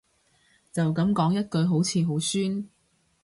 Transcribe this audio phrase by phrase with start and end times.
[0.71, 2.67] 就噉講一句好似好酸